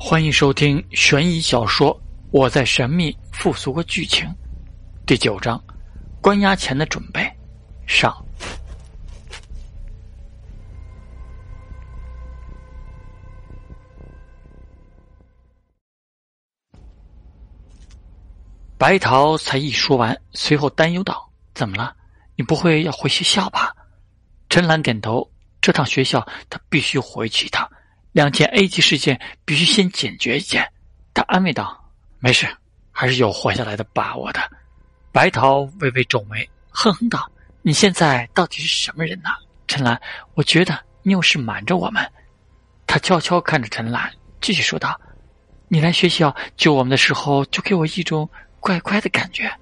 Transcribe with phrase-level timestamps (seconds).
[0.00, 1.92] 欢迎收听悬疑小说
[2.30, 4.24] 《我在神秘复苏过剧情》
[5.04, 5.62] 第九章：
[6.22, 7.28] 关押前的准备
[7.84, 8.16] 上。
[18.78, 21.92] 白桃才一说完，随后担忧道：“怎么了？
[22.36, 23.74] 你不会要回学校吧？”
[24.48, 25.28] 陈兰点头
[25.60, 27.68] ：“这趟学校，他必须回去一趟。”
[28.12, 30.70] 两件 A 级事件必须先解决一件，
[31.14, 32.48] 他安慰道：“没事，
[32.90, 34.40] 还是有活下来的把握的。”
[35.12, 37.30] 白桃微微皱眉，哼哼道
[37.62, 39.30] ：“你现在到底是什么人呢？”
[39.66, 40.00] 陈兰，
[40.34, 42.10] 我觉得你有事瞒着我们。
[42.86, 44.98] 他悄悄看着陈兰，继续说道
[45.68, 48.28] ：“你来学校救我们的时候，就给我一种
[48.60, 49.52] 怪怪的感觉。”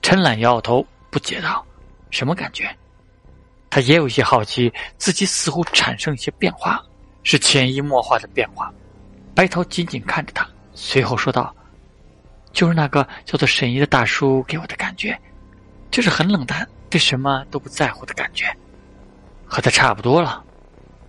[0.00, 1.66] 陈兰摇摇头，不解道
[2.10, 2.74] ：“什么感觉？”
[3.70, 6.82] 他也有些好奇，自己似乎产生一些变化。
[7.22, 8.72] 是潜移默化的变化。
[9.34, 11.54] 白桃紧紧看着他，随后说道
[12.52, 15.16] ：“就是那个叫做沈怡的大叔给我的感觉，
[15.90, 18.46] 就是很冷淡，对什么都不在乎的感觉，
[19.46, 20.42] 和他差不多了。”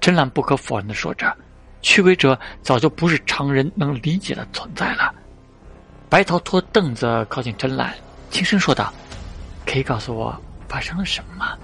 [0.00, 1.36] 陈兰不可否认的说着
[1.82, 5.14] ：“驱鬼者早就不是常人能理解的存在了。”
[6.10, 7.94] 白桃拖凳子靠近陈兰，
[8.30, 8.92] 轻声说道
[9.66, 10.36] ：“可以告诉我
[10.68, 11.56] 发生了什么吗？”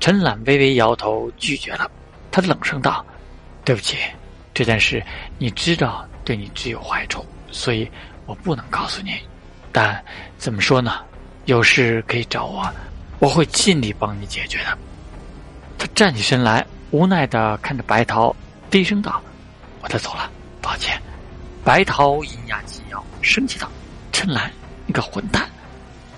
[0.00, 1.90] 陈兰微微摇头，拒绝了。
[2.32, 3.04] 他冷声道。
[3.68, 3.98] 对不起，
[4.54, 5.04] 这件事
[5.36, 7.86] 你知道对你只有坏处，所以
[8.24, 9.20] 我不能告诉你。
[9.70, 10.02] 但
[10.38, 11.00] 怎么说呢？
[11.44, 12.66] 有事可以找我，
[13.18, 14.78] 我会尽力帮你解决的。
[15.76, 18.34] 他站起身来，无奈的看着白桃，
[18.70, 19.20] 低声道
[19.84, 20.30] ：“我得走了，
[20.62, 20.98] 抱歉。”
[21.62, 23.70] 白桃银牙紧咬，生气道
[24.12, 24.50] ：“陈兰，
[24.86, 25.46] 你个混蛋！”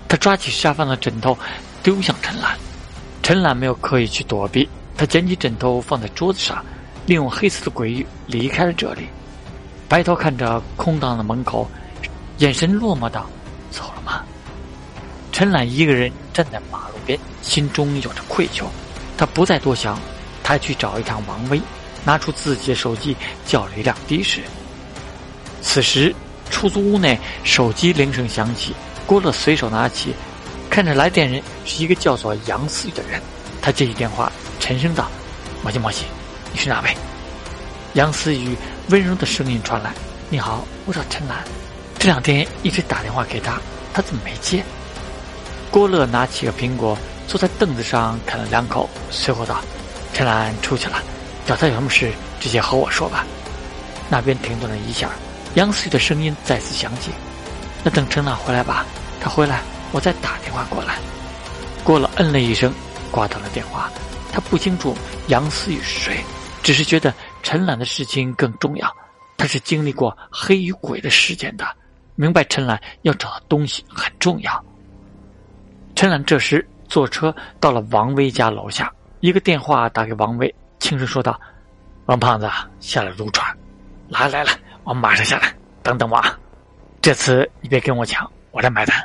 [0.07, 1.37] 他抓起沙发的枕头，
[1.83, 2.57] 丢向陈兰。
[3.21, 6.63] 陈兰没有刻意去躲避，他捡起枕头放在桌子上。
[7.05, 9.07] 利用黑色的鬼域离开了这里。
[9.87, 11.69] 白头看着空荡的门口，
[12.37, 13.29] 眼神落寞道
[13.71, 14.23] ：“走了吗？”
[15.31, 18.65] 陈岚一个人站在马路边，心中有着愧疚。
[19.17, 19.99] 他不再多想，
[20.43, 21.61] 他去找一趟王威，
[22.05, 23.15] 拿出自己的手机
[23.45, 24.41] 叫了一辆的士。
[25.61, 26.15] 此时，
[26.49, 28.73] 出租屋内手机铃声响起，
[29.05, 30.13] 郭乐随手拿起，
[30.69, 33.21] 看着来电人是一个叫做杨思雨的人，
[33.61, 35.09] 他接起电话，沉声道
[35.63, 36.05] ：“莫西莫西。”
[36.53, 36.95] 你是哪位？
[37.93, 38.55] 杨思雨
[38.89, 39.91] 温柔的声音传来
[40.29, 41.37] ：“你好，我叫陈兰。
[41.99, 43.59] 这两天一直打电话给他，
[43.93, 44.63] 他怎么没接？”
[45.71, 46.97] 郭乐拿起个苹果，
[47.27, 49.61] 坐在凳子上啃了两口，随后道
[50.13, 51.01] ：“陈兰出去了，
[51.45, 53.25] 找他有什么事，直接和我说吧。”
[54.09, 55.09] 那边停顿了一下，
[55.55, 57.11] 杨思雨的声音再次响起
[57.83, 58.85] ：“那等陈兰回来吧，
[59.21, 60.95] 他回来我再打电话过来。”
[61.83, 62.73] 郭乐嗯了一声，
[63.09, 63.89] 挂断了电话。
[64.33, 64.95] 他不清楚
[65.27, 66.23] 杨思雨是谁。
[66.63, 68.95] 只是觉得陈岚的事情更重要，
[69.37, 71.65] 他是经历过黑与鬼的事件的，
[72.15, 74.65] 明白陈岚要找的东西很重要。
[75.95, 81.39] 陈岚这时坐车到了王威家楼下，一个电话打给王威，轻声说道
[82.05, 83.55] ：“王胖子，下了撸串，
[84.07, 84.51] 来来来，
[84.83, 86.37] 我马上下来，等等我啊！
[87.01, 88.95] 这次你别跟我抢，我来买单。”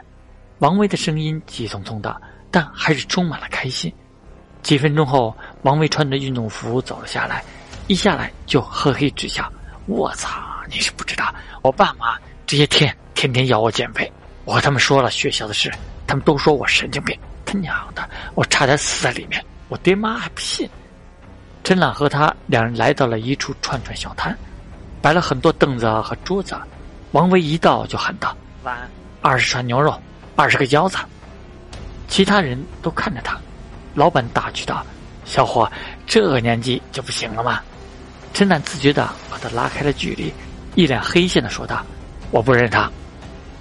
[0.60, 3.92] 王威的声音急匆匆的，但还是充满了开心。
[4.62, 7.42] 几分钟后，王威穿着运动服走了下来，
[7.86, 9.50] 一下来就呵嘿直笑。
[9.86, 10.30] 我操！
[10.68, 14.12] 你是不知道，我爸妈这些天天天要我减肥，
[14.44, 15.72] 我和他们说了学校的事，
[16.06, 17.16] 他们都说我神经病。
[17.44, 20.68] 他娘的，我差点死在里面，我爹妈还不信。
[21.62, 24.36] 陈朗和他两人来到了一处串串小摊，
[25.00, 26.56] 摆了很多凳子和桌子。
[27.12, 28.76] 王维一到就喊道：“碗
[29.22, 29.96] 二十串牛肉，
[30.34, 30.98] 二十个腰子。”
[32.08, 33.38] 其他人都看着他。
[33.94, 34.84] 老板打趣道
[35.26, 35.70] ：“小伙，
[36.06, 37.60] 这个年纪就不行了吗？”
[38.32, 40.32] 陈楠自觉的和他拉开了距离，
[40.74, 41.84] 一脸黑线的说道
[42.30, 42.90] ：“我不认他。”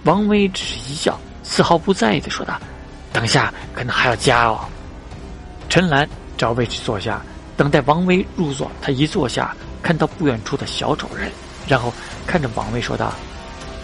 [0.03, 2.59] 王威只是一笑，丝毫不在意的说道
[3.11, 4.59] ：“等下可能还要加哦。”
[5.67, 7.21] 陈兰找位置坐下，
[7.57, 8.69] 等待王威入座。
[8.81, 11.31] 他一坐下，看到不远处的小丑人，
[11.67, 11.91] 然后
[12.27, 13.13] 看着王威说道：“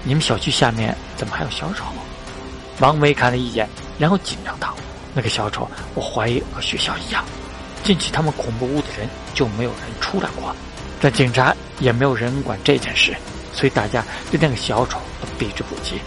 [0.04, 1.86] 你们小区下面怎么还有小丑？”
[2.80, 3.68] 王威看了一眼，
[3.98, 4.76] 然后紧张道。
[5.14, 7.26] 那个小丑，我怀疑和学校一样，
[7.84, 10.56] 进去他们恐怖屋的人就没有人出来过，
[11.00, 13.16] 但警察也没有人管这件事，
[13.54, 16.00] 所以大家对那个小丑都避之不及。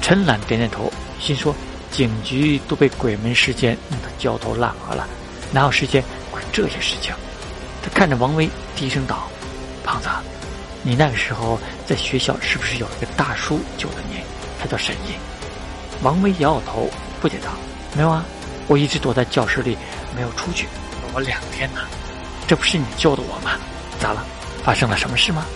[0.00, 1.54] 陈岚点点头，心说：
[1.90, 5.06] 警局都被鬼门事件弄得焦头烂额了，
[5.52, 7.14] 哪有时间管这些事情？
[7.82, 9.28] 他看着王威，低声道
[9.84, 10.08] ：“胖子，
[10.82, 14.16] 你那个时候在学校是不是有一个大叔救了你？
[14.60, 15.14] 他叫沈毅。”
[16.02, 16.90] 王威摇摇头，
[17.20, 17.50] 不解道。
[17.94, 18.24] 没有啊，
[18.66, 19.78] 我一直躲在教室里，
[20.14, 20.66] 没有出去，
[21.16, 21.80] 我两天呢。
[22.46, 23.52] 这不是你救的我吗？
[23.98, 24.22] 咋了？
[24.62, 25.46] 发生了什么事吗？